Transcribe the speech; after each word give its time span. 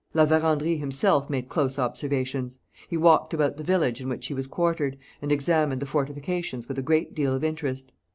La 0.15 0.25
Vérendrye 0.25 0.79
himself 0.79 1.29
made 1.29 1.47
close 1.47 1.77
observations. 1.77 2.57
He 2.87 2.97
walked 2.97 3.35
about 3.35 3.57
the 3.57 3.63
village 3.63 4.01
in 4.01 4.09
which 4.09 4.25
he 4.25 4.33
was 4.33 4.47
quartered, 4.47 4.97
and 5.21 5.31
examined 5.31 5.79
the 5.79 5.85
fortifications 5.85 6.67
with 6.67 6.79
a 6.79 6.81
great 6.81 7.13
deal 7.13 7.35
of 7.35 7.43
interest. 7.43 7.91